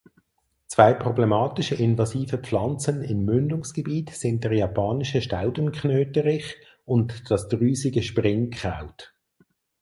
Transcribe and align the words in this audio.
Zwei 0.65 0.95
problematische 0.95 1.75
invasive 1.75 2.39
Pflanzen 2.39 3.03
im 3.03 3.23
Mündungsgebiet 3.23 4.09
sind 4.09 4.43
der 4.43 4.51
Japanische 4.53 5.21
Staudenknöterich 5.21 6.55
und 6.85 7.29
das 7.29 7.47
Drüsige 7.49 8.01
Springkraut. 8.01 9.13